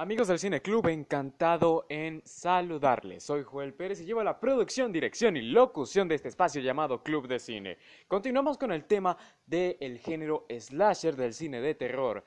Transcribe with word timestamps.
Amigos 0.00 0.28
del 0.28 0.38
Cine 0.38 0.62
Club, 0.62 0.86
encantado 0.86 1.84
en 1.88 2.22
saludarles. 2.24 3.24
Soy 3.24 3.42
Joel 3.42 3.74
Pérez 3.74 4.00
y 4.00 4.04
llevo 4.04 4.22
la 4.22 4.38
producción, 4.38 4.92
dirección 4.92 5.36
y 5.36 5.42
locución 5.42 6.06
de 6.06 6.14
este 6.14 6.28
espacio 6.28 6.62
llamado 6.62 7.02
Club 7.02 7.26
de 7.26 7.40
Cine. 7.40 7.78
Continuamos 8.06 8.58
con 8.58 8.70
el 8.70 8.84
tema 8.84 9.16
del 9.44 9.98
género 9.98 10.46
slasher 10.56 11.16
del 11.16 11.34
cine 11.34 11.60
de 11.60 11.74
terror. 11.74 12.24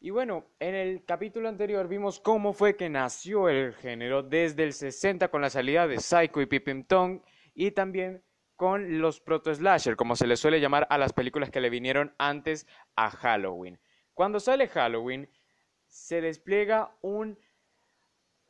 Y 0.00 0.08
bueno, 0.08 0.46
en 0.58 0.74
el 0.74 1.04
capítulo 1.04 1.50
anterior 1.50 1.86
vimos 1.86 2.18
cómo 2.18 2.54
fue 2.54 2.78
que 2.78 2.88
nació 2.88 3.50
el 3.50 3.74
género 3.74 4.22
desde 4.22 4.64
el 4.64 4.72
60 4.72 5.28
con 5.28 5.42
la 5.42 5.50
salida 5.50 5.86
de 5.86 6.00
Psycho 6.00 6.40
y 6.40 6.46
Pippin 6.46 6.86
y 7.52 7.72
también 7.72 8.24
con 8.56 9.02
los 9.02 9.20
proto-slasher, 9.20 9.96
como 9.96 10.16
se 10.16 10.26
les 10.26 10.40
suele 10.40 10.60
llamar 10.60 10.86
a 10.88 10.96
las 10.96 11.12
películas 11.12 11.50
que 11.50 11.60
le 11.60 11.68
vinieron 11.68 12.14
antes 12.16 12.66
a 12.96 13.10
Halloween. 13.10 13.78
Cuando 14.14 14.40
sale 14.40 14.66
Halloween, 14.68 15.28
se 15.92 16.22
despliega 16.22 16.96
un, 17.02 17.38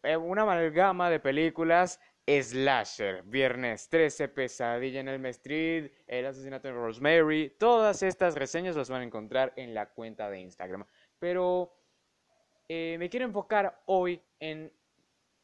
eh, 0.04 0.16
una 0.16 0.42
amalgama 0.42 1.10
de 1.10 1.18
películas 1.18 2.00
slasher, 2.24 3.24
Viernes 3.24 3.88
13, 3.88 4.28
Pesadilla 4.28 5.00
en 5.00 5.08
el 5.08 5.26
Street, 5.26 5.90
El 6.06 6.26
asesinato 6.26 6.68
de 6.68 6.74
Rosemary, 6.74 7.56
todas 7.58 8.04
estas 8.04 8.36
reseñas 8.36 8.76
las 8.76 8.88
van 8.88 9.02
a 9.02 9.04
encontrar 9.04 9.52
en 9.56 9.74
la 9.74 9.86
cuenta 9.90 10.30
de 10.30 10.38
Instagram. 10.38 10.86
Pero 11.18 11.74
eh, 12.68 12.94
me 13.00 13.10
quiero 13.10 13.26
enfocar 13.26 13.82
hoy 13.86 14.22
en 14.38 14.72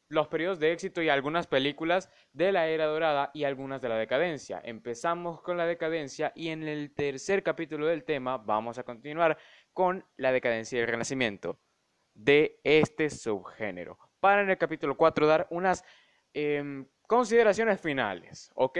los 0.07 0.29
periodos 0.29 0.57
de 0.57 0.71
éxito 0.71 1.01
y 1.01 1.09
algunas 1.09 1.47
películas 1.47 2.09
de 2.31 2.53
la 2.53 2.67
era 2.67 2.85
dorada 2.85 3.29
y 3.33 3.43
algunas 3.43 3.81
de 3.81 3.89
la 3.89 3.97
decadencia. 3.97 4.61
Empezamos 4.63 5.41
con 5.41 5.57
la 5.57 5.65
decadencia 5.65 6.31
y 6.33 6.47
en 6.47 6.65
el 6.65 6.93
tercer 6.93 7.43
capítulo 7.43 7.87
del 7.87 8.05
tema 8.05 8.37
vamos 8.37 8.77
a 8.77 8.83
continuar 8.83 9.37
con 9.73 10.05
la 10.15 10.31
decadencia 10.31 10.77
y 10.77 10.81
el 10.81 10.87
renacimiento 10.87 11.59
de 12.23 12.59
este 12.63 13.09
subgénero. 13.09 13.97
Para 14.19 14.41
en 14.41 14.49
el 14.49 14.57
capítulo 14.57 14.97
4 14.97 15.25
dar 15.25 15.47
unas 15.51 15.83
em, 16.33 16.85
consideraciones 17.07 17.79
finales, 17.79 18.51
¿ok? 18.55 18.79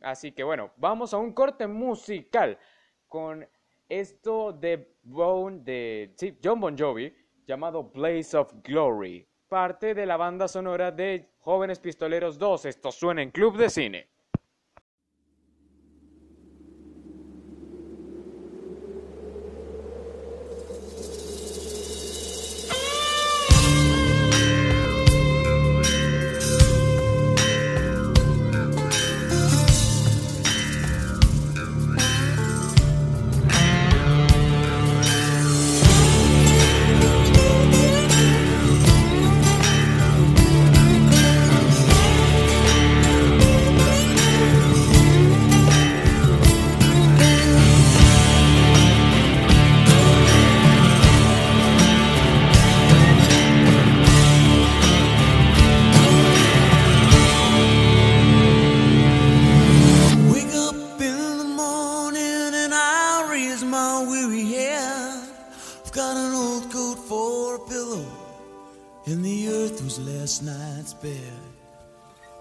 Así 0.00 0.32
que 0.32 0.42
bueno, 0.42 0.72
vamos 0.76 1.14
a 1.14 1.18
un 1.18 1.32
corte 1.32 1.66
musical 1.66 2.58
con 3.06 3.46
esto 3.88 4.52
de, 4.52 4.96
Bone, 5.02 5.60
de 5.62 6.14
John 6.42 6.60
Bon 6.60 6.76
Jovi 6.76 7.14
llamado 7.46 7.84
Blaze 7.84 8.36
of 8.36 8.52
Glory, 8.62 9.26
parte 9.48 9.94
de 9.94 10.06
la 10.06 10.16
banda 10.16 10.48
sonora 10.48 10.90
de 10.90 11.30
Jóvenes 11.38 11.78
Pistoleros 11.78 12.38
2. 12.38 12.66
Esto 12.66 12.92
suena 12.92 13.22
en 13.22 13.30
Club 13.30 13.56
de 13.56 13.70
Cine. 13.70 14.08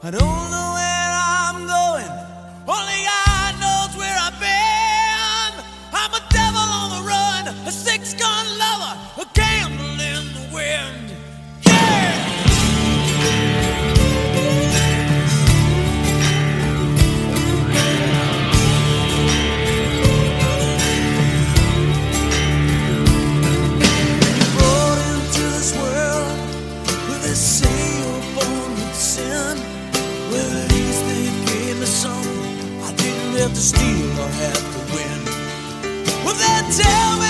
I 0.01 0.11
don't 0.11 0.21
know 0.53 0.67
where 0.77 1.11
I'm 1.37 1.67
going, 1.67 2.11
only 2.67 2.99
God 3.03 3.28
have 33.39 33.53
to 33.53 33.61
steal 33.61 34.19
or 34.19 34.27
have 34.27 34.63
to 34.73 34.81
win. 34.93 35.19
Well, 36.25 36.35
then 36.35 36.63
tell 36.75 37.19
me 37.19 37.28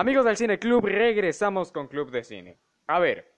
Amigos 0.00 0.24
del 0.24 0.36
Cine 0.36 0.60
Club, 0.60 0.86
regresamos 0.86 1.72
con 1.72 1.88
Club 1.88 2.12
de 2.12 2.22
Cine. 2.22 2.60
A 2.86 3.00
ver, 3.00 3.34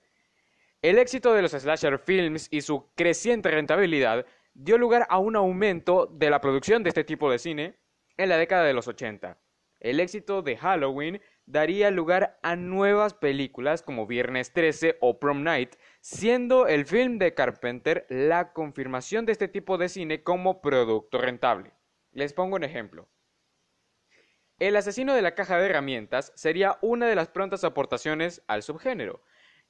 el 0.82 0.98
éxito 0.98 1.32
de 1.32 1.40
los 1.40 1.52
slasher 1.52 1.98
films 1.98 2.48
y 2.50 2.60
su 2.60 2.92
creciente 2.94 3.50
rentabilidad 3.50 4.26
dio 4.52 4.76
lugar 4.76 5.06
a 5.08 5.16
un 5.16 5.36
aumento 5.36 6.04
de 6.04 6.28
la 6.28 6.42
producción 6.42 6.82
de 6.82 6.90
este 6.90 7.02
tipo 7.02 7.30
de 7.30 7.38
cine 7.38 7.78
en 8.18 8.28
la 8.28 8.36
década 8.36 8.64
de 8.64 8.74
los 8.74 8.88
80. 8.88 9.40
El 9.78 10.00
éxito 10.00 10.42
de 10.42 10.58
Halloween 10.58 11.22
daría 11.46 11.90
lugar 11.90 12.38
a 12.42 12.56
nuevas 12.56 13.14
películas 13.14 13.80
como 13.80 14.06
Viernes 14.06 14.52
13 14.52 14.98
o 15.00 15.18
Prom 15.18 15.42
Night, 15.42 15.76
siendo 16.02 16.66
el 16.66 16.84
film 16.84 17.16
de 17.16 17.32
Carpenter 17.32 18.04
la 18.10 18.52
confirmación 18.52 19.24
de 19.24 19.32
este 19.32 19.48
tipo 19.48 19.78
de 19.78 19.88
cine 19.88 20.22
como 20.22 20.60
producto 20.60 21.16
rentable. 21.16 21.72
Les 22.12 22.34
pongo 22.34 22.56
un 22.56 22.64
ejemplo. 22.64 23.08
El 24.60 24.76
asesino 24.76 25.14
de 25.14 25.22
la 25.22 25.34
caja 25.34 25.56
de 25.56 25.64
herramientas 25.64 26.32
sería 26.36 26.76
una 26.82 27.08
de 27.08 27.14
las 27.14 27.28
prontas 27.28 27.64
aportaciones 27.64 28.42
al 28.46 28.62
subgénero, 28.62 29.22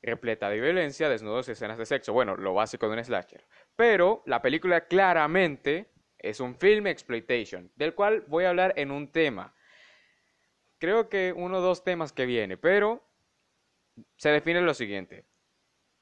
repleta 0.03 0.51
de 0.51 0.61
violencia, 0.61 1.09
desnudos 1.09 1.49
y 1.49 1.53
escenas 1.53 1.79
de 1.79 1.87
sexo, 1.87 2.13
bueno, 2.13 2.37
lo 2.37 2.55
básico 2.55 2.89
de 2.89 2.97
un 2.97 3.05
slasher. 3.05 3.47
Pero 3.77 4.25
la 4.27 4.43
película 4.43 4.89
claramente 4.89 5.93
es 6.19 6.41
un 6.41 6.57
film 6.57 6.89
exploitation, 6.89 7.71
del 7.77 7.95
cual 7.95 8.25
voy 8.27 8.45
a 8.45 8.49
hablar 8.49 8.75
en 8.77 8.91
un 8.91 9.13
tema. 9.13 9.55
Creo 10.79 11.09
que 11.09 11.33
uno 11.37 11.59
o 11.59 11.61
dos 11.61 11.85
temas 11.85 12.13
que 12.13 12.27
viene, 12.27 12.57
pero 12.57 13.01
se 14.17 14.31
define 14.31 14.61
lo 14.61 14.75
siguiente. 14.75 15.25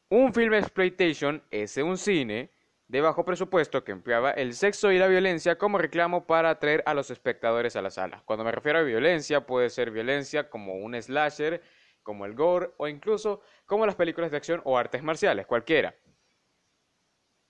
Un 0.08 0.32
film 0.32 0.54
exploitation 0.54 1.44
es 1.50 1.76
un 1.76 1.98
cine 1.98 2.54
de 2.88 3.02
bajo 3.02 3.24
presupuesto 3.24 3.84
que 3.84 3.92
empleaba 3.92 4.30
el 4.30 4.54
sexo 4.54 4.90
y 4.90 4.98
la 4.98 5.08
violencia 5.08 5.58
como 5.58 5.78
reclamo 5.78 6.26
para 6.26 6.50
atraer 6.50 6.82
a 6.86 6.94
los 6.94 7.10
espectadores 7.10 7.76
a 7.76 7.82
la 7.82 7.90
sala. 7.90 8.22
Cuando 8.24 8.44
me 8.44 8.52
refiero 8.52 8.78
a 8.78 8.82
violencia, 8.82 9.46
puede 9.46 9.68
ser 9.68 9.90
violencia 9.90 10.48
como 10.48 10.74
un 10.74 11.00
slasher, 11.00 11.62
como 12.02 12.24
el 12.24 12.34
gore 12.34 12.70
o 12.78 12.88
incluso 12.88 13.42
como 13.66 13.84
las 13.84 13.94
películas 13.94 14.30
de 14.30 14.38
acción 14.38 14.62
o 14.64 14.78
artes 14.78 15.02
marciales, 15.02 15.46
cualquiera. 15.46 15.94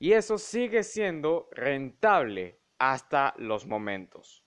Y 0.01 0.13
eso 0.13 0.39
sigue 0.39 0.83
siendo 0.83 1.49
rentable 1.53 2.61
hasta 2.79 3.35
los 3.39 3.67
momentos. 3.67 4.45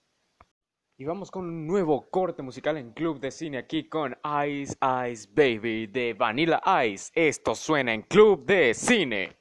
Y 0.97 1.05
vamos 1.05 1.31
con 1.31 1.45
un 1.45 1.65
nuevo 1.65 2.09
corte 2.09 2.43
musical 2.43 2.77
en 2.77 2.91
Club 2.91 3.19
de 3.19 3.31
Cine 3.31 3.57
aquí 3.57 3.87
con 3.87 4.15
Ice 4.47 4.77
Ice 5.09 5.27
Baby 5.33 5.87
de 5.87 6.13
Vanilla 6.13 6.61
Ice. 6.85 7.11
Esto 7.15 7.55
suena 7.55 7.93
en 7.93 8.03
Club 8.03 8.45
de 8.45 8.73
Cine. 8.73 9.40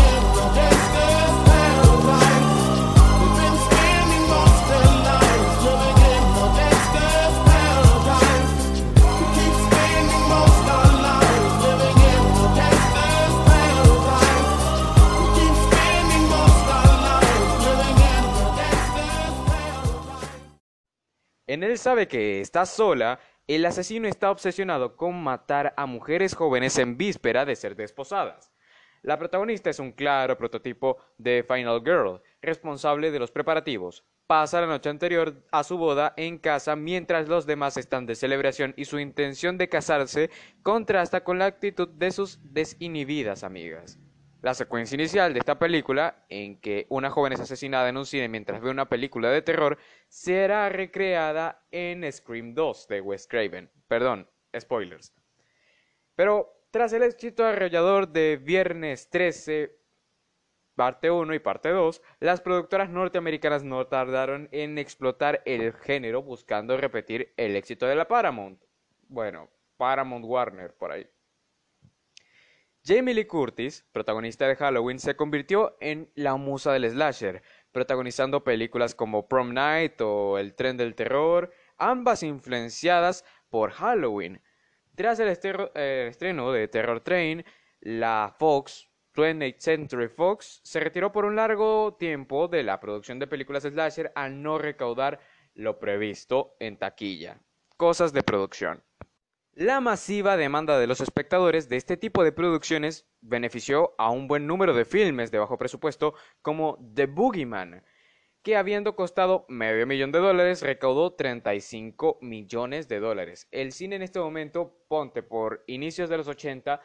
En 21.51 21.63
él 21.63 21.77
sabe 21.77 22.07
que 22.07 22.39
está 22.39 22.65
sola, 22.65 23.19
el 23.45 23.65
asesino 23.65 24.07
está 24.07 24.31
obsesionado 24.31 24.95
con 24.95 25.21
matar 25.21 25.73
a 25.75 25.85
mujeres 25.85 26.33
jóvenes 26.33 26.77
en 26.77 26.95
víspera 26.95 27.43
de 27.43 27.57
ser 27.57 27.75
desposadas. 27.75 28.53
La 29.01 29.19
protagonista 29.19 29.69
es 29.69 29.79
un 29.79 29.91
claro 29.91 30.37
prototipo 30.37 30.95
de 31.17 31.43
Final 31.45 31.81
Girl, 31.83 32.21
responsable 32.41 33.11
de 33.11 33.19
los 33.19 33.31
preparativos. 33.31 34.05
Pasa 34.27 34.61
la 34.61 34.67
noche 34.67 34.87
anterior 34.87 35.45
a 35.51 35.65
su 35.65 35.77
boda 35.77 36.13
en 36.15 36.37
casa 36.37 36.77
mientras 36.77 37.27
los 37.27 37.45
demás 37.45 37.75
están 37.75 38.05
de 38.05 38.15
celebración 38.15 38.73
y 38.77 38.85
su 38.85 38.97
intención 38.99 39.57
de 39.57 39.67
casarse 39.67 40.29
contrasta 40.63 41.25
con 41.25 41.37
la 41.37 41.47
actitud 41.47 41.89
de 41.89 42.11
sus 42.11 42.39
desinhibidas 42.43 43.43
amigas. 43.43 43.99
La 44.41 44.55
secuencia 44.55 44.95
inicial 44.95 45.33
de 45.33 45.39
esta 45.39 45.59
película, 45.59 46.25
en 46.27 46.59
que 46.59 46.87
una 46.89 47.11
joven 47.11 47.33
es 47.33 47.41
asesinada 47.41 47.89
en 47.89 47.97
un 47.97 48.07
cine 48.07 48.27
mientras 48.27 48.59
ve 48.59 48.71
una 48.71 48.89
película 48.89 49.29
de 49.29 49.43
terror, 49.43 49.77
será 50.07 50.67
recreada 50.67 51.63
en 51.69 52.11
Scream 52.11 52.55
2 52.55 52.87
de 52.87 53.01
Wes 53.01 53.27
Craven. 53.27 53.69
Perdón, 53.87 54.27
spoilers. 54.59 55.13
Pero 56.15 56.51
tras 56.71 56.91
el 56.93 57.03
éxito 57.03 57.45
arrollador 57.45 58.07
de 58.07 58.37
Viernes 58.37 59.11
13, 59.11 59.77
parte 60.73 61.11
1 61.11 61.35
y 61.35 61.39
parte 61.39 61.69
2, 61.69 62.01
las 62.19 62.41
productoras 62.41 62.89
norteamericanas 62.89 63.63
no 63.63 63.85
tardaron 63.85 64.49
en 64.51 64.79
explotar 64.79 65.43
el 65.45 65.73
género 65.73 66.23
buscando 66.23 66.77
repetir 66.77 67.31
el 67.37 67.55
éxito 67.55 67.85
de 67.85 67.93
la 67.93 68.07
Paramount. 68.07 68.59
Bueno, 69.07 69.51
Paramount 69.77 70.25
Warner 70.25 70.73
por 70.73 70.91
ahí. 70.91 71.07
Jamie 72.83 73.13
Lee 73.13 73.25
Curtis, 73.25 73.85
protagonista 73.91 74.47
de 74.47 74.55
Halloween, 74.55 74.97
se 74.97 75.15
convirtió 75.15 75.77
en 75.81 76.09
la 76.15 76.35
musa 76.37 76.73
del 76.73 76.89
slasher, 76.89 77.43
protagonizando 77.71 78.43
películas 78.43 78.95
como 78.95 79.27
Prom 79.27 79.53
Night 79.53 80.01
o 80.01 80.39
El 80.39 80.55
tren 80.55 80.77
del 80.77 80.95
terror, 80.95 81.51
ambas 81.77 82.23
influenciadas 82.23 83.23
por 83.49 83.69
Halloween. 83.69 84.41
Tras 84.95 85.19
el, 85.19 85.37
eh, 85.75 86.07
estreno 86.09 86.51
de 86.51 86.67
Terror 86.67 87.01
Train, 87.01 87.45
la 87.81 88.35
Fox, 88.39 88.89
20th 89.13 89.59
Century 89.59 90.07
Fox, 90.07 90.59
se 90.63 90.79
retiró 90.79 91.11
por 91.11 91.25
un 91.25 91.35
largo 91.35 91.95
tiempo 91.99 92.47
de 92.47 92.63
la 92.63 92.79
producción 92.79 93.19
de 93.19 93.27
películas 93.27 93.61
slasher 93.61 94.11
al 94.15 94.41
no 94.41 94.57
recaudar 94.57 95.19
lo 95.53 95.77
previsto 95.77 96.55
en 96.59 96.77
taquilla. 96.77 97.39
Cosas 97.77 98.11
de 98.11 98.23
producción. 98.23 98.83
La 99.61 99.79
masiva 99.79 100.37
demanda 100.37 100.79
de 100.79 100.87
los 100.87 101.01
espectadores 101.01 101.69
de 101.69 101.77
este 101.77 101.95
tipo 101.95 102.23
de 102.23 102.31
producciones 102.31 103.07
benefició 103.21 103.93
a 103.99 104.09
un 104.09 104.27
buen 104.27 104.47
número 104.47 104.73
de 104.73 104.85
filmes 104.85 105.29
de 105.29 105.37
bajo 105.37 105.59
presupuesto 105.59 106.15
como 106.41 106.79
The 106.95 107.05
Boogeyman, 107.05 107.83
que 108.41 108.57
habiendo 108.57 108.95
costado 108.95 109.45
medio 109.49 109.85
millón 109.85 110.11
de 110.11 110.17
dólares 110.17 110.63
recaudó 110.63 111.13
35 111.13 112.17
millones 112.21 112.87
de 112.87 112.99
dólares. 112.99 113.47
El 113.51 113.71
cine 113.71 113.97
en 113.97 114.01
este 114.01 114.17
momento, 114.17 114.83
ponte 114.87 115.21
por 115.21 115.63
inicios 115.67 116.09
de 116.09 116.17
los 116.17 116.27
80, 116.27 116.81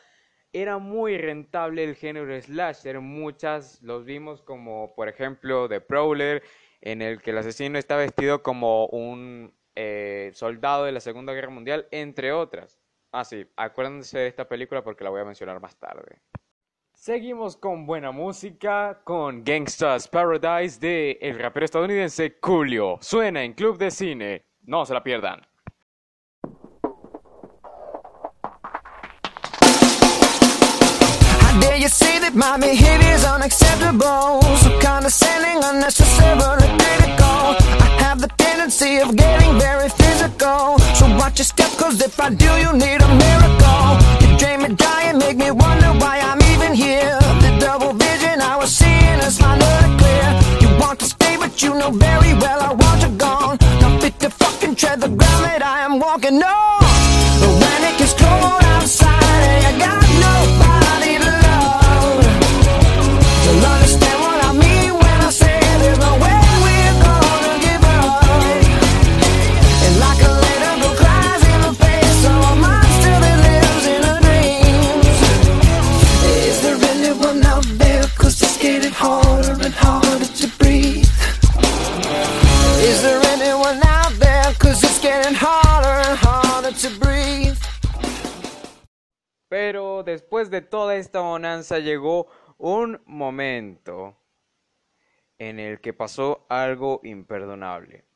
era 0.52 0.76
muy 0.76 1.17
rentable 1.17 1.82
el 1.82 1.94
género 1.94 2.38
slasher. 2.38 3.00
Muchas 3.00 3.81
los 3.81 4.05
vimos 4.05 4.43
como, 4.43 4.94
por 4.94 5.08
ejemplo, 5.08 5.67
The 5.67 5.81
Prowler, 5.81 6.43
en 6.82 7.00
el 7.00 7.23
que 7.23 7.31
el 7.31 7.38
asesino 7.38 7.78
está 7.78 7.96
vestido 7.96 8.43
como 8.43 8.84
un 8.88 9.55
eh, 9.76 10.31
soldado 10.34 10.84
de 10.84 10.93
la 10.93 11.00
Segunda 11.00 11.32
Guerra 11.32 11.50
Mundial, 11.50 11.87
entre 11.90 12.32
otras. 12.32 12.81
Ah, 13.12 13.25
sí, 13.25 13.46
acuérdense 13.56 14.19
de 14.19 14.26
esta 14.26 14.49
película 14.49 14.82
porque 14.82 15.05
la 15.05 15.11
voy 15.11 15.20
a 15.20 15.25
mencionar 15.25 15.61
más 15.61 15.76
tarde. 15.76 16.20
Seguimos 16.93 17.56
con 17.56 17.87
buena 17.87 18.11
música, 18.11 19.02
con 19.05 19.44
Gangsta's 19.44 20.08
Paradise 20.08 20.81
de 20.81 21.19
el 21.20 21.38
rapero 21.38 21.64
estadounidense 21.64 22.38
Coolio. 22.40 22.99
Suena 23.00 23.44
en 23.44 23.52
Club 23.52 23.78
de 23.78 23.90
Cine. 23.90 24.46
No 24.62 24.84
se 24.84 24.94
la 24.94 25.05
pierdan. 25.05 25.46
Condescending. 34.82 35.46
Have 38.16 38.30
the 38.30 38.42
tendency 38.42 38.96
of 38.96 39.14
getting 39.14 39.58
very 39.58 39.90
physical. 39.90 40.78
So 40.96 41.04
watch 41.18 41.38
your 41.38 41.44
step, 41.44 41.70
cause 41.76 42.00
if 42.00 42.18
I 42.18 42.30
do, 42.30 42.50
you 42.64 42.72
need 42.72 43.02
a 43.02 43.10
miracle. 43.24 43.88
You 44.22 44.38
drain 44.38 44.62
me 44.62 44.74
dry 44.74 45.02
and 45.08 45.18
make 45.18 45.37
me 45.37 45.50
wonder 45.50 45.88
why 46.00 46.20
I'm 46.20 46.40
even 46.52 46.73
here. 46.75 47.18
The 47.44 47.58
double 47.61 47.92
vision 47.92 48.40
I 48.40 48.56
was 48.56 48.75
seeing 48.75 49.18
is 49.28 49.37
finally 49.38 49.99
clear. 50.00 50.28
You 50.62 50.78
want 50.80 50.99
to 51.00 51.04
stay, 51.04 51.37
but 51.37 51.62
you 51.62 51.75
know 51.75 51.90
very 51.90 52.32
well 52.32 52.61
I 52.62 52.73
want 52.73 53.02
you 53.02 53.11
gone. 53.18 53.58
Not 53.82 54.00
fit 54.00 54.18
to 54.20 54.30
fucking 54.30 54.76
tread 54.76 55.02
the 55.02 55.08
ground 55.08 55.44
that 55.44 55.62
I 55.62 55.85
am 55.85 55.99
walking 55.99 56.42
on. 56.42 56.65
Después 90.16 90.49
de 90.50 90.62
toda 90.62 90.96
esta 90.96 91.20
bonanza 91.20 91.78
llegó 91.78 92.26
un 92.56 93.02
momento 93.04 94.16
en 95.37 95.61
el 95.61 95.82
que 95.82 95.92
pasó 95.92 96.46
algo 96.49 97.00
imperdonable. 97.04 98.06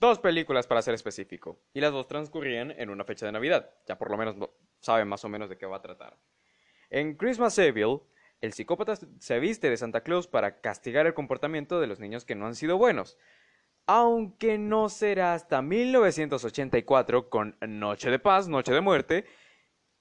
Dos 0.00 0.18
películas 0.18 0.66
para 0.66 0.80
ser 0.80 0.94
específico, 0.94 1.60
y 1.74 1.80
las 1.82 1.92
dos 1.92 2.08
transcurrían 2.08 2.70
en 2.70 2.88
una 2.88 3.04
fecha 3.04 3.26
de 3.26 3.32
Navidad. 3.32 3.70
Ya 3.86 3.98
por 3.98 4.10
lo 4.10 4.16
menos 4.16 4.34
no- 4.36 4.50
saben 4.80 5.06
más 5.08 5.24
o 5.26 5.28
menos 5.28 5.50
de 5.50 5.58
qué 5.58 5.66
va 5.66 5.76
a 5.76 5.82
tratar. 5.82 6.18
En 6.88 7.16
Christmas 7.16 7.58
Evil, 7.58 8.00
el 8.40 8.54
psicópata 8.54 8.94
se 9.18 9.38
viste 9.38 9.68
de 9.68 9.76
Santa 9.76 10.00
Claus 10.02 10.26
para 10.26 10.60
castigar 10.62 11.06
el 11.06 11.12
comportamiento 11.14 11.80
de 11.80 11.86
los 11.86 12.00
niños 12.00 12.24
que 12.24 12.34
no 12.34 12.46
han 12.46 12.54
sido 12.54 12.78
buenos. 12.78 13.18
Aunque 13.86 14.56
no 14.56 14.88
será 14.88 15.34
hasta 15.34 15.60
1984 15.60 17.28
con 17.28 17.56
Noche 17.60 18.10
de 18.10 18.18
Paz, 18.18 18.48
Noche 18.48 18.72
de 18.72 18.80
Muerte, 18.80 19.26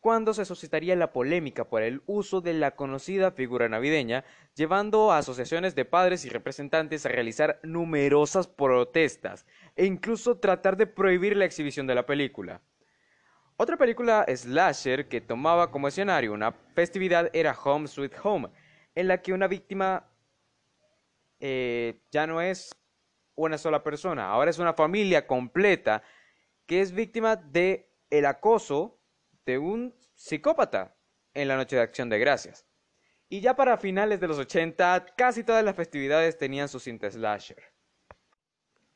cuando 0.02 0.34
se 0.34 0.46
suscitaría 0.46 0.96
la 0.96 1.14
polémica 1.14 1.70
por 1.70 1.84
el 1.84 2.02
uso 2.08 2.42
de 2.42 2.54
la 2.54 2.72
conocida 2.72 3.32
figura 3.32 3.70
navideña, 3.70 4.26
llevando 4.56 5.12
a 5.12 5.20
asociaciones 5.20 5.76
de 5.76 5.86
padres 5.86 6.26
y 6.26 6.30
representantes 6.30 7.06
a 7.06 7.10
realizar 7.10 7.60
numerosas 7.62 8.48
protestas 8.48 9.46
e 9.76 9.86
incluso 9.86 10.40
tratar 10.40 10.76
de 10.76 10.88
prohibir 10.88 11.38
la 11.38 11.46
exhibición 11.46 11.86
de 11.86 11.94
la 11.94 12.08
película. 12.08 12.62
Otra 13.58 13.78
película 13.78 14.26
slasher 14.28 15.08
que 15.08 15.22
tomaba 15.22 15.70
como 15.70 15.88
escenario 15.88 16.34
una 16.34 16.52
festividad 16.52 17.30
era 17.32 17.56
Home 17.64 17.88
Sweet 17.88 18.14
Home, 18.24 18.50
en 18.96 19.08
la 19.08 19.22
que 19.22 19.34
una 19.34 19.48
víctima 19.48 20.10
eh, 21.40 22.02
ya 22.10 22.26
no 22.26 22.42
es 22.42 22.76
una 23.36 23.60
sola 23.60 23.84
persona, 23.84 24.30
ahora 24.30 24.50
es 24.50 24.58
una 24.58 24.74
familia 24.74 25.28
completa 25.28 26.02
que 26.66 26.82
es 26.82 26.92
víctima 26.92 27.36
de 27.36 27.88
el 28.10 28.26
acoso 28.26 28.98
de 29.46 29.58
un 29.58 29.96
psicópata 30.16 30.96
en 31.34 31.48
la 31.48 31.56
noche 31.56 31.76
de 31.76 31.82
acción 31.82 32.10
de 32.10 32.20
gracias. 32.20 32.66
Y 33.30 33.40
ya 33.40 33.56
para 33.56 33.78
finales 33.78 34.20
de 34.20 34.28
los 34.28 34.38
80, 34.38 35.06
casi 35.16 35.44
todas 35.44 35.64
las 35.64 35.76
festividades 35.76 36.38
tenían 36.38 36.68
su 36.68 36.80
cinta 36.80 37.10
slasher. 37.10 37.64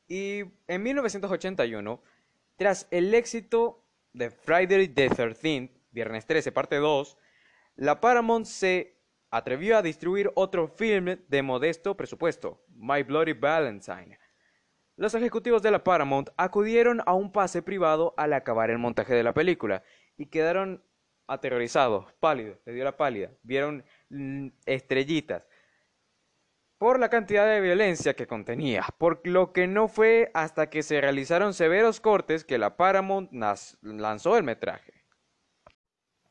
Y 0.07 0.43
en 0.67 0.83
1981, 0.83 2.03
tras 2.57 2.87
el 2.91 3.13
éxito 3.13 3.85
de 4.13 4.29
Friday 4.29 4.87
the 4.89 5.09
13th, 5.09 5.71
Viernes 5.91 6.25
13, 6.25 6.51
parte 6.51 6.75
2, 6.75 7.17
la 7.75 8.01
Paramount 8.01 8.45
se 8.45 8.97
atrevió 9.29 9.77
a 9.77 9.81
distribuir 9.81 10.31
otro 10.35 10.67
film 10.67 11.17
de 11.27 11.41
modesto 11.41 11.95
presupuesto, 11.95 12.63
My 12.75 13.03
Bloody 13.03 13.33
Valentine. 13.33 14.19
Los 14.97 15.13
ejecutivos 15.13 15.61
de 15.61 15.71
la 15.71 15.83
Paramount 15.83 16.29
acudieron 16.37 17.01
a 17.05 17.13
un 17.13 17.31
pase 17.31 17.61
privado 17.61 18.13
al 18.15 18.33
acabar 18.33 18.69
el 18.69 18.77
montaje 18.77 19.13
de 19.13 19.23
la 19.23 19.33
película 19.33 19.83
y 20.17 20.27
quedaron 20.27 20.83
aterrorizados, 21.27 22.11
pálidos, 22.19 22.59
le 22.65 22.73
dio 22.73 22.83
la 22.83 22.97
pálida, 22.97 23.31
vieron 23.43 23.83
estrellitas 24.65 25.47
por 26.77 26.99
la 26.99 27.09
cantidad 27.09 27.47
de 27.47 27.61
violencia 27.61 28.15
que 28.15 28.27
contenía, 28.27 28.85
por 28.97 29.25
lo 29.25 29.53
que 29.53 29.65
no 29.65 29.87
fue 29.87 30.29
hasta 30.33 30.69
que 30.69 30.83
se 30.83 30.99
realizaron 30.99 31.53
severos 31.53 32.01
cortes 32.01 32.43
que 32.43 32.57
la 32.57 32.75
Paramount 32.75 33.31
lanzó 33.81 34.37
el 34.37 34.43
metraje. 34.43 34.93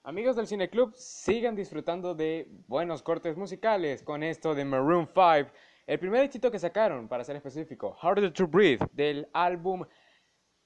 Amigos 0.03 0.37
del 0.37 0.47
Cine 0.47 0.69
Club, 0.69 0.95
sigan 0.95 1.57
disfrutando 1.57 2.15
de 2.15 2.47
buenos 2.69 3.03
cortes 3.03 3.39
musicales 3.39 4.03
con 4.03 4.23
esto 4.23 4.55
de 4.55 4.67
Maroon 4.67 5.07
5, 5.07 5.51
el 5.87 5.99
primer 5.99 6.25
éxito 6.25 6.51
que 6.51 6.59
sacaron, 6.59 7.09
para 7.09 7.25
ser 7.25 7.37
específico, 7.37 7.97
Harder 8.01 8.31
to 8.31 8.47
Breathe, 8.47 8.87
del 8.93 9.29
álbum 9.33 9.85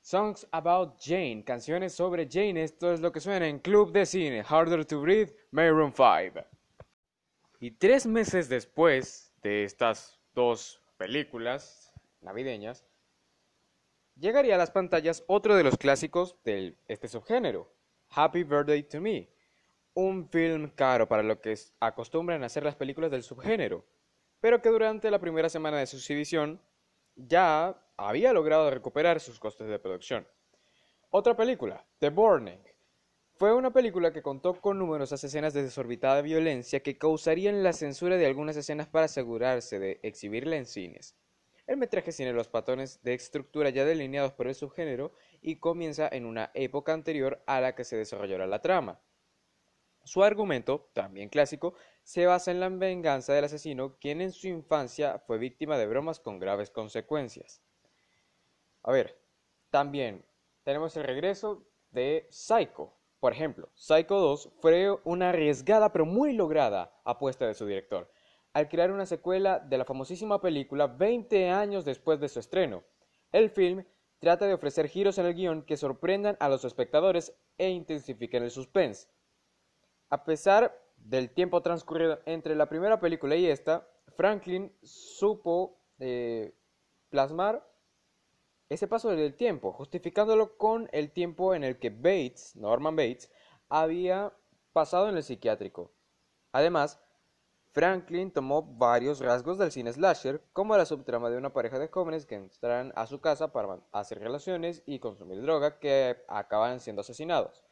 Songs 0.00 0.46
About 0.52 0.98
Jane, 1.00 1.42
canciones 1.44 1.94
sobre 1.94 2.28
Jane, 2.30 2.62
esto 2.62 2.92
es 2.92 3.00
lo 3.00 3.12
que 3.12 3.20
suena 3.20 3.46
en 3.46 3.58
Club 3.58 3.92
de 3.92 4.06
Cine, 4.06 4.42
Harder 4.42 4.84
to 4.84 5.00
Breathe, 5.00 5.34
Maroon 5.50 5.92
5. 5.92 6.46
Y 7.60 7.72
tres 7.72 8.06
meses 8.06 8.48
después 8.48 9.32
de 9.42 9.64
estas 9.64 10.18
dos 10.34 10.82
películas 10.96 11.92
navideñas, 12.20 12.84
llegaría 14.16 14.54
a 14.54 14.58
las 14.58 14.70
pantallas 14.70 15.24
otro 15.26 15.56
de 15.56 15.64
los 15.64 15.76
clásicos 15.76 16.36
de 16.44 16.76
este 16.86 17.08
subgénero, 17.08 17.70
Happy 18.10 18.44
Birthday 18.44 18.82
to 18.84 19.00
Me, 19.00 19.28
un 19.94 20.28
film 20.28 20.70
caro 20.70 21.08
para 21.08 21.22
lo 21.22 21.40
que 21.40 21.58
acostumbran 21.80 22.44
hacer 22.44 22.62
las 22.62 22.76
películas 22.76 23.10
del 23.10 23.22
subgénero, 23.22 23.84
pero 24.40 24.62
que 24.62 24.68
durante 24.68 25.10
la 25.10 25.18
primera 25.18 25.48
semana 25.48 25.78
de 25.78 25.86
su 25.86 25.96
exhibición 25.96 26.60
ya 27.18 27.76
había 27.96 28.32
logrado 28.32 28.70
recuperar 28.70 29.20
sus 29.20 29.38
costes 29.38 29.68
de 29.68 29.78
producción. 29.78 30.26
Otra 31.10 31.36
película, 31.36 31.84
The 31.98 32.10
Burning, 32.10 32.60
fue 33.34 33.54
una 33.54 33.72
película 33.72 34.12
que 34.12 34.22
contó 34.22 34.60
con 34.60 34.78
numerosas 34.78 35.22
escenas 35.22 35.54
de 35.54 35.62
desorbitada 35.62 36.22
violencia 36.22 36.82
que 36.82 36.98
causarían 36.98 37.62
la 37.62 37.72
censura 37.72 38.16
de 38.16 38.26
algunas 38.26 38.56
escenas 38.56 38.88
para 38.88 39.06
asegurarse 39.06 39.78
de 39.78 40.00
exhibirla 40.02 40.56
en 40.56 40.66
cines. 40.66 41.14
El 41.66 41.76
metraje 41.76 42.12
tiene 42.12 42.32
los 42.32 42.48
patrones 42.48 43.02
de 43.02 43.14
estructura 43.14 43.70
ya 43.70 43.84
delineados 43.84 44.32
por 44.32 44.48
el 44.48 44.54
subgénero 44.54 45.12
y 45.40 45.56
comienza 45.56 46.08
en 46.10 46.24
una 46.24 46.50
época 46.54 46.92
anterior 46.92 47.42
a 47.46 47.60
la 47.60 47.74
que 47.74 47.84
se 47.84 47.96
desarrollará 47.96 48.46
la 48.46 48.62
trama. 48.62 49.00
Su 50.08 50.22
argumento, 50.22 50.88
también 50.94 51.28
clásico, 51.28 51.74
se 52.02 52.24
basa 52.24 52.50
en 52.50 52.60
la 52.60 52.70
venganza 52.70 53.34
del 53.34 53.44
asesino, 53.44 53.98
quien 53.98 54.22
en 54.22 54.32
su 54.32 54.48
infancia 54.48 55.18
fue 55.26 55.36
víctima 55.36 55.76
de 55.76 55.86
bromas 55.86 56.18
con 56.18 56.38
graves 56.38 56.70
consecuencias. 56.70 57.62
A 58.82 58.90
ver, 58.90 59.20
también 59.68 60.24
tenemos 60.62 60.96
el 60.96 61.04
regreso 61.04 61.66
de 61.90 62.26
Psycho. 62.30 62.94
Por 63.20 63.34
ejemplo, 63.34 63.68
Psycho 63.74 64.18
2 64.18 64.52
fue 64.62 64.98
una 65.04 65.28
arriesgada 65.28 65.92
pero 65.92 66.06
muy 66.06 66.32
lograda 66.32 66.98
apuesta 67.04 67.46
de 67.46 67.52
su 67.52 67.66
director, 67.66 68.10
al 68.54 68.70
crear 68.70 68.90
una 68.90 69.04
secuela 69.04 69.58
de 69.58 69.76
la 69.76 69.84
famosísima 69.84 70.40
película 70.40 70.86
20 70.86 71.50
años 71.50 71.84
después 71.84 72.18
de 72.18 72.30
su 72.30 72.40
estreno. 72.40 72.82
El 73.30 73.50
film 73.50 73.84
trata 74.20 74.46
de 74.46 74.54
ofrecer 74.54 74.88
giros 74.88 75.18
en 75.18 75.26
el 75.26 75.34
guion 75.34 75.66
que 75.66 75.76
sorprendan 75.76 76.38
a 76.40 76.48
los 76.48 76.64
espectadores 76.64 77.36
e 77.58 77.68
intensifiquen 77.68 78.42
el 78.42 78.50
suspense. 78.50 79.06
A 80.10 80.24
pesar 80.24 80.80
del 80.96 81.30
tiempo 81.30 81.62
transcurrido 81.62 82.20
entre 82.26 82.56
la 82.56 82.68
primera 82.68 83.00
película 83.00 83.36
y 83.36 83.46
esta, 83.46 83.88
Franklin 84.16 84.72
supo 84.82 85.78
eh, 85.98 86.54
plasmar 87.10 87.66
ese 88.68 88.86
paso 88.86 89.10
del 89.10 89.34
tiempo, 89.34 89.72
justificándolo 89.72 90.56
con 90.56 90.88
el 90.92 91.10
tiempo 91.10 91.54
en 91.54 91.64
el 91.64 91.78
que 91.78 91.90
Bates, 91.90 92.54
Norman 92.56 92.96
Bates, 92.96 93.30
había 93.68 94.32
pasado 94.72 95.08
en 95.08 95.16
el 95.16 95.22
psiquiátrico. 95.22 95.92
Además, 96.52 97.00
Franklin 97.72 98.30
tomó 98.30 98.62
varios 98.62 99.20
rasgos 99.20 99.58
del 99.58 99.70
cine 99.70 99.92
slasher, 99.92 100.42
como 100.52 100.76
la 100.76 100.86
subtrama 100.86 101.30
de 101.30 101.36
una 101.36 101.52
pareja 101.52 101.78
de 101.78 101.88
jóvenes 101.88 102.26
que 102.26 102.34
entran 102.34 102.92
a 102.96 103.06
su 103.06 103.20
casa 103.20 103.52
para 103.52 103.80
hacer 103.92 104.18
relaciones 104.18 104.82
y 104.86 104.98
consumir 104.98 105.42
droga 105.42 105.78
que 105.78 106.24
acaban 106.28 106.80
siendo 106.80 107.00
asesinados. 107.00 107.62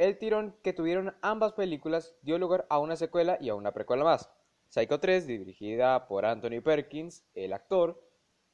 El 0.00 0.16
tirón 0.16 0.56
que 0.62 0.72
tuvieron 0.72 1.14
ambas 1.20 1.52
películas 1.52 2.16
dio 2.22 2.38
lugar 2.38 2.66
a 2.70 2.78
una 2.78 2.96
secuela 2.96 3.36
y 3.38 3.50
a 3.50 3.54
una 3.54 3.72
precuela 3.72 4.02
más. 4.02 4.30
Psycho 4.70 4.98
3, 4.98 5.26
dirigida 5.26 6.08
por 6.08 6.24
Anthony 6.24 6.62
Perkins, 6.64 7.22
el 7.34 7.52
actor, 7.52 8.02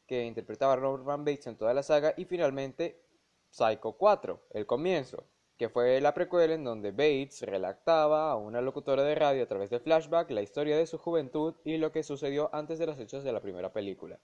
que 0.09 0.25
interpretaba 0.25 0.73
a 0.73 0.77
Norman 0.77 1.25
Bates 1.25 1.47
en 1.47 1.57
toda 1.57 1.73
la 1.73 1.85
saga, 1.85 2.15
y 2.17 2.25
finalmente 2.25 3.01
Psycho 3.49 3.93
4, 3.93 4.49
el 4.55 4.67
comienzo, 4.67 5.23
que 5.57 5.69
fue 5.69 6.01
la 6.01 6.15
precuela 6.15 6.53
en 6.53 6.65
donde 6.65 6.91
Bates 6.91 7.43
relataba 7.43 8.33
a 8.33 8.37
una 8.37 8.61
locutora 8.61 9.05
de 9.05 9.15
radio 9.15 9.45
a 9.45 9.47
través 9.47 9.71
de 9.71 9.79
flashback 9.79 10.29
la 10.33 10.43
historia 10.43 10.77
de 10.77 10.89
su 10.89 10.99
juventud 10.99 11.55
y 11.63 11.77
lo 11.77 11.93
que 11.93 12.03
sucedió 12.03 12.51
antes 12.53 12.81
de 12.81 12.87
los 12.87 12.99
hechos 12.99 13.23
de 13.23 13.33
la 13.33 13.41
primera 13.41 13.73
película. 13.73 14.19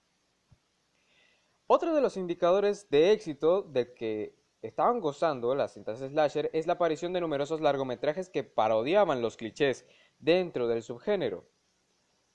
Otro 1.68 1.94
de 1.94 2.00
los 2.00 2.16
indicadores 2.16 2.90
de 2.90 3.12
éxito 3.12 3.62
de 3.62 3.94
que 3.94 4.41
estaban 4.62 5.00
gozando 5.00 5.54
las 5.54 5.74
cintas 5.74 5.98
slasher 5.98 6.48
es 6.52 6.66
la 6.66 6.74
aparición 6.74 7.12
de 7.12 7.20
numerosos 7.20 7.60
largometrajes 7.60 8.30
que 8.30 8.44
parodiaban 8.44 9.20
los 9.20 9.36
clichés 9.36 9.84
dentro 10.18 10.68
del 10.68 10.82
subgénero, 10.82 11.44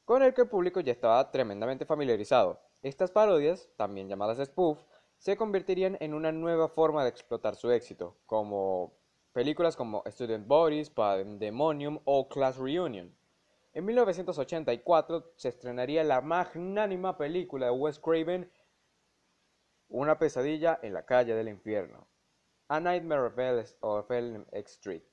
con 0.05 0.21
el 0.21 0.33
que 0.33 0.41
el 0.41 0.49
público 0.49 0.81
ya 0.81 0.91
estaba 0.91 1.31
tremendamente 1.31 1.85
familiarizado. 1.85 2.61
Estas 2.83 3.11
parodias, 3.11 3.69
también 3.77 4.09
llamadas 4.09 4.45
spoof, 4.45 4.83
se 5.17 5.35
convertirían 5.35 5.97
en 5.99 6.13
una 6.13 6.31
nueva 6.31 6.67
forma 6.67 7.03
de 7.03 7.09
explotar 7.09 7.55
su 7.55 7.71
éxito, 7.71 8.17
como 8.25 8.93
películas 9.31 9.75
como 9.75 10.03
Student 10.05 10.47
Bodies, 10.47 10.89
Pandemonium 10.89 11.99
o 12.05 12.27
Class 12.27 12.57
Reunion. 12.57 13.15
En 13.73 13.85
1984 13.85 15.33
se 15.35 15.49
estrenaría 15.49 16.03
la 16.03 16.21
magnánima 16.21 17.17
película 17.17 17.67
de 17.67 17.71
Wes 17.71 17.99
Craven, 17.99 18.51
Una 19.89 20.19
pesadilla 20.19 20.79
en 20.81 20.93
la 20.93 21.05
calle 21.05 21.33
del 21.33 21.47
infierno, 21.47 22.07
A 22.69 22.79
Nightmare 22.79 23.31
of 23.81 24.11
Elm 24.11 24.45
Street, 24.51 25.03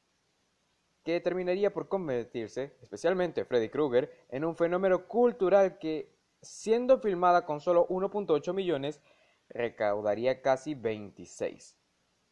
que 1.05 1.21
terminaría 1.21 1.73
por 1.73 1.89
convertirse, 1.89 2.77
especialmente 2.83 3.45
Freddy 3.45 3.69
Krueger, 3.69 4.11
en 4.31 4.45
un 4.45 4.57
fenómeno 4.57 5.07
cultural 5.07 5.79
que, 5.79 6.17
siendo 6.43 6.99
filmada 6.99 7.45
con 7.45 7.61
solo 7.61 7.87
1.8 7.89 8.53
millones, 8.53 9.01
recaudaría 9.49 10.43
casi 10.43 10.75
26. 10.75 11.77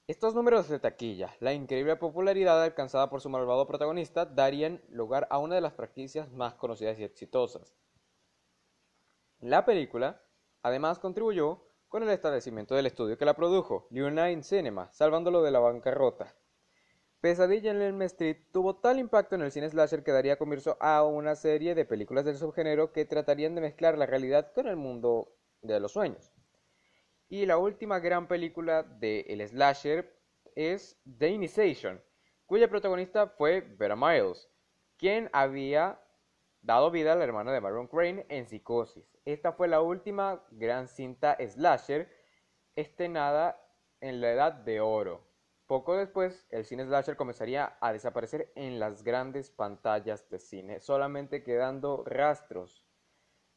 Estos 0.09 0.35
números 0.35 0.69
de 0.69 0.81
taquilla, 0.81 1.37
la 1.39 1.53
increíble 1.53 1.95
popularidad 1.97 2.61
alcanzada 2.61 3.09
por 3.09 3.21
su 3.21 3.31
malvado 3.31 3.67
protagonista, 3.69 4.27
darían 4.27 4.83
lugar 4.89 5.29
a 5.31 5.39
una 5.39 5.55
de 5.55 5.61
las 5.61 5.75
franquicias 5.75 6.31
más 6.33 6.55
conocidas 6.55 6.99
y 6.99 7.05
exitosas. 7.05 7.77
La 9.39 9.65
película, 9.65 10.21
además, 10.63 10.99
contribuyó 10.99 11.63
con 11.93 12.03
el 12.03 12.09
establecimiento 12.09 12.75
del 12.75 12.87
estudio 12.87 13.19
que 13.19 13.27
la 13.27 13.35
produjo, 13.35 13.87
New 13.91 14.11
Cinema, 14.43 14.91
salvándolo 14.93 15.43
de 15.43 15.51
la 15.51 15.59
bancarrota. 15.59 16.35
Pesadilla 17.21 17.71
en 17.71 17.83
Elm 17.83 18.01
Street 18.01 18.39
tuvo 18.51 18.77
tal 18.77 18.99
impacto 18.99 19.35
en 19.35 19.43
el 19.43 19.53
cine 19.53 19.69
slasher 19.69 20.03
que 20.03 20.11
daría 20.11 20.39
comienzo 20.39 20.79
a 20.81 21.05
una 21.05 21.37
serie 21.37 21.75
de 21.75 21.85
películas 21.85 22.25
del 22.25 22.39
subgénero 22.39 22.93
que 22.93 23.05
tratarían 23.05 23.55
de 23.55 23.61
mezclar 23.61 23.99
la 23.99 24.07
realidad 24.07 24.55
con 24.55 24.69
el 24.69 24.77
mundo 24.77 25.37
de 25.61 25.81
los 25.81 25.93
sueños. 25.93 26.33
Y 27.29 27.45
la 27.45 27.59
última 27.59 27.99
gran 27.99 28.27
película 28.27 28.85
de 28.85 29.27
el 29.29 29.47
slasher 29.47 30.19
es 30.55 30.99
The 31.19 31.29
Initiation, 31.29 32.03
cuya 32.47 32.71
protagonista 32.71 33.27
fue 33.27 33.61
Vera 33.61 33.97
Miles, 33.97 34.49
quien 34.97 35.29
había 35.35 36.02
dado 36.63 36.91
vida 36.91 37.13
a 37.13 37.17
la 37.17 37.25
hermana 37.25 37.53
de 37.53 37.61
Baron 37.61 37.89
Crane 37.89 38.25
en 38.29 38.47
Psicosis. 38.47 39.05
Esta 39.25 39.53
fue 39.53 39.69
la 39.69 39.81
última 39.81 40.43
gran 40.53 40.89
cinta 40.89 41.37
slasher 41.41 42.09
estrenada 42.77 43.61
en 44.01 44.21
la 44.21 44.31
Edad 44.31 44.53
de 44.53 44.81
Oro. 44.81 45.27
Poco 45.67 45.97
después, 45.97 46.47
el 46.51 46.65
cine 46.65 46.85
slasher 46.85 47.17
comenzaría 47.17 47.77
a 47.81 47.93
desaparecer 47.93 48.53
en 48.55 48.79
las 48.79 49.03
grandes 49.03 49.51
pantallas 49.51 50.29
de 50.29 50.39
cine, 50.39 50.81
solamente 50.81 51.43
quedando 51.43 52.05
rastros 52.05 52.87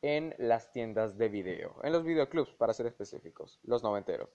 en 0.01 0.33
las 0.37 0.71
tiendas 0.71 1.17
de 1.17 1.29
video, 1.29 1.75
en 1.83 1.91
los 1.91 2.03
videoclubs 2.03 2.53
para 2.53 2.73
ser 2.73 2.85
específicos, 2.85 3.59
los 3.63 3.83
noventeros. 3.83 4.29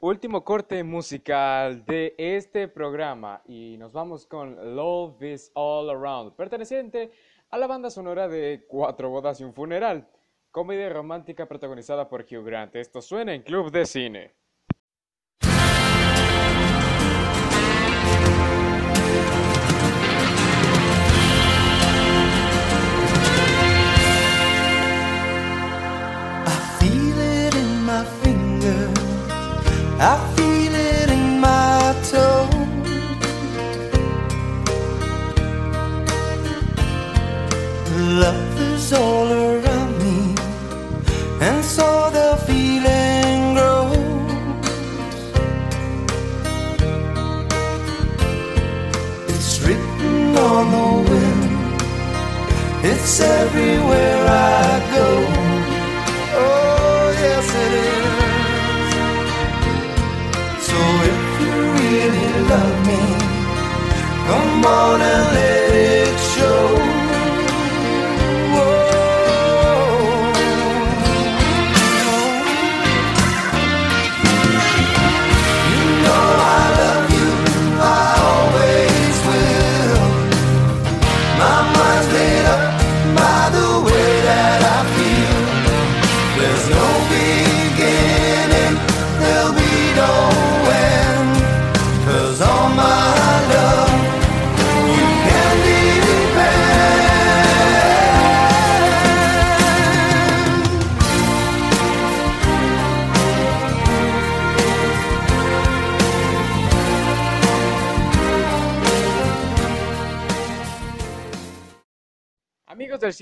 Último 0.00 0.44
corte 0.44 0.82
musical 0.84 1.84
de 1.86 2.14
este 2.18 2.68
programa 2.68 3.42
y 3.46 3.76
nos 3.78 3.92
vamos 3.92 4.26
con 4.26 4.76
Love 4.76 5.22
is 5.22 5.50
All 5.54 5.88
Around, 5.88 6.34
perteneciente 6.34 7.12
a 7.50 7.58
la 7.58 7.66
banda 7.66 7.90
sonora 7.90 8.28
de 8.28 8.64
Cuatro 8.68 9.10
bodas 9.10 9.40
y 9.40 9.44
un 9.44 9.54
funeral, 9.54 10.08
comedia 10.50 10.88
romántica 10.88 11.46
protagonizada 11.46 12.08
por 12.08 12.22
Hugh 12.22 12.44
Grant. 12.44 12.76
Esto 12.76 13.00
suena 13.00 13.34
en 13.34 13.42
Club 13.42 13.70
de 13.70 13.86
Cine. 13.86 14.34
I 30.06 30.33
Is 38.84 38.92
all 38.92 39.32
around 39.32 39.92
me, 39.98 40.34
and 41.40 41.64
so 41.64 42.10
the 42.16 42.36
feeling 42.46 43.54
grows. 43.54 43.96
It's 49.32 49.52
written 49.64 50.36
on 50.36 50.64
the 50.76 50.88
wind. 51.10 51.44
It's 52.84 53.20
everywhere 53.20 54.20
I 54.26 54.43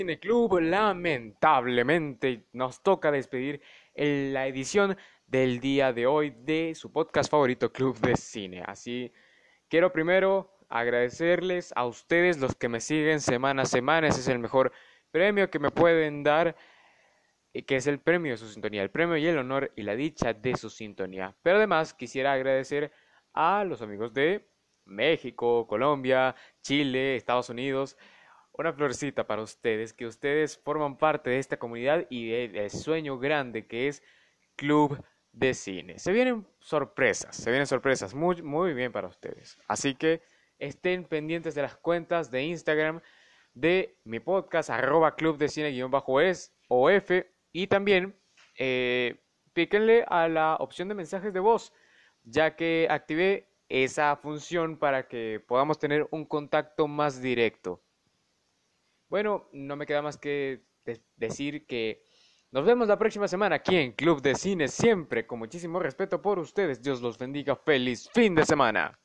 Amigos 0.03 0.07
del 0.07 0.19
Cine 0.19 0.19
Club, 0.19 0.61
lamentablemente 0.61 2.47
nos 2.53 2.83
toca 2.83 3.13
despedir 3.13 3.61
en 3.95 4.33
la 4.33 4.49
edición 4.49 4.97
del 5.27 5.61
día 5.61 5.93
de 5.93 6.07
hoy 6.07 6.31
de 6.31 6.75
su 6.75 6.91
podcast 6.91 7.31
favorito 7.31 7.73
Club 7.73 7.97
de 8.01 8.17
Cine. 8.17 8.63
Así 8.67 9.13
quiero 9.69 9.93
primero 9.93 10.59
agradecerles 10.69 11.73
a 11.77 11.87
ustedes 11.87 12.39
los 12.39 12.57
que 12.57 12.69
me 12.69 12.81
siguen 12.81 13.21
semana 13.21 13.63
a 13.63 13.67
semana. 13.67 14.09
Ese 14.09 14.21
es 14.21 14.29
el 14.29 14.41
mejor 14.41 14.73
premio 15.13 15.51
que 15.51 15.61
me 15.61 15.71
pueden 15.71 16.25
dar, 16.25 16.57
que 17.53 17.77
es 17.77 17.87
el 17.87 18.01
premio 18.01 18.33
de 18.33 18.39
su 18.39 18.49
sintonía, 18.49 18.83
el 18.83 18.91
premio 18.91 19.17
y 19.17 19.27
el 19.27 19.39
honor 19.39 19.71
y 19.77 19.83
la 19.83 19.95
dicha 19.95 20.33
de 20.33 20.57
su 20.57 20.69
sintonía. 20.69 21.37
Pero 21.43 21.59
además 21.59 21.95
quisiera 21.95 22.33
agradecer 22.33 22.91
a 23.35 23.63
los 23.65 23.83
amigos 23.83 24.13
de 24.13 24.49
México, 24.85 25.67
Colombia, 25.69 26.35
Chile, 26.61 27.15
Estados 27.15 27.51
Unidos. 27.51 27.97
Una 28.53 28.73
florecita 28.73 29.27
para 29.27 29.43
ustedes, 29.43 29.93
que 29.93 30.07
ustedes 30.07 30.59
forman 30.59 30.97
parte 30.99 31.31
de 31.31 31.39
esta 31.39 31.59
comunidad 31.59 32.07
y 32.11 32.31
del 32.31 32.53
del 32.53 32.71
sueño 32.71 33.19
grande 33.19 33.67
que 33.67 33.89
es 33.89 34.03
Club 34.57 35.03
de 35.33 35.55
Cine. 35.55 35.99
Se 35.99 36.13
vienen 36.13 36.47
sorpresas, 36.61 37.35
se 37.35 37.51
vienen 37.51 37.67
sorpresas 37.67 38.15
muy, 38.15 38.43
muy 38.43 38.75
bien 38.75 38.93
para 38.93 39.09
ustedes. 39.09 39.59
Así 39.67 39.95
que 39.95 40.23
estén 40.59 41.05
pendientes 41.05 41.55
de 41.55 41.63
las 41.63 41.77
cuentas 41.77 42.31
de 42.31 42.43
Instagram 42.45 43.01
de 43.55 43.99
mi 44.05 44.21
podcast, 44.21 44.71
arroba 44.71 45.17
club 45.17 45.37
de 45.39 45.49
cine 45.49 45.71
guion 45.71 45.91
bajo 45.91 46.21
es 46.21 46.55
o 46.69 46.91
F. 46.91 47.31
Y 47.53 47.67
también 47.67 48.15
eh, 48.59 49.21
píquenle 49.53 50.05
a 50.09 50.29
la 50.29 50.57
opción 50.57 50.89
de 50.89 50.95
mensajes 50.95 51.33
de 51.33 51.41
voz, 51.41 51.73
ya 52.23 52.57
que 52.57 52.87
activé 52.91 53.49
esa 53.69 54.17
función 54.17 54.79
para 54.79 55.09
que 55.09 55.43
podamos 55.47 55.79
tener 55.79 56.07
un 56.11 56.25
contacto 56.25 56.87
más 56.89 57.21
directo. 57.21 57.83
Bueno, 59.13 59.47
no 59.53 59.77
me 59.77 59.85
queda 59.85 60.01
más 60.01 60.17
que 60.17 60.63
de- 60.87 61.03
decir 61.17 61.67
que 61.67 62.03
nos 62.51 62.65
vemos 62.65 62.89
la 62.89 62.99
próxima 62.99 63.29
semana 63.29 63.57
aquí 63.57 63.77
en 63.77 63.93
Club 63.93 64.23
de 64.23 64.35
Cine, 64.35 64.69
siempre 64.69 65.27
con 65.27 65.39
muchísimo 65.39 65.79
respeto 65.79 66.23
por 66.23 66.39
ustedes. 66.39 66.81
Dios 66.81 67.03
los 67.03 67.19
bendiga. 67.19 67.55
Feliz 67.55 68.09
fin 68.15 68.35
de 68.35 68.47
semana. 68.47 68.99